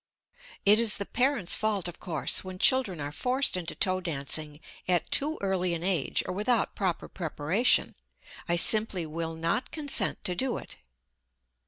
It 0.65 0.79
is 0.79 0.97
the 0.97 1.05
parents' 1.05 1.53
fault, 1.53 1.87
of 1.87 1.99
course, 1.99 2.43
when 2.43 2.57
children 2.57 2.99
are 2.99 3.11
forced 3.11 3.55
into 3.55 3.75
toe 3.75 4.01
dancing 4.01 4.59
at 4.87 5.11
too 5.11 5.37
early 5.41 5.75
an 5.75 5.83
age 5.83 6.23
or 6.25 6.33
without 6.33 6.73
proper 6.73 7.07
preparation. 7.07 7.93
I 8.49 8.55
simply 8.55 9.05
will 9.05 9.35
not 9.35 9.69
consent 9.69 10.23
to 10.23 10.33
do 10.33 10.57
it. 10.57 10.77